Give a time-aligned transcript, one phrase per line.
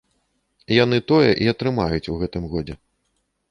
[0.75, 2.75] Яны тое і атрымаюць у гэтым годзе.